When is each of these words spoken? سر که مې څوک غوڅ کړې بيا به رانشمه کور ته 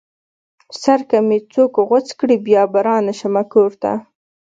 سر 0.81 0.99
که 1.09 1.17
مې 1.27 1.37
څوک 1.53 1.73
غوڅ 1.87 2.07
کړې 2.19 2.37
بيا 2.45 2.63
به 2.71 2.79
رانشمه 2.87 3.43
کور 3.53 3.71
ته 3.81 3.93